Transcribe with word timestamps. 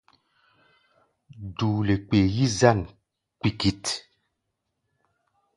Duule 1.57 1.95
kpee 2.07 2.27
yí-zân 2.35 2.79
kpikit. 3.39 3.85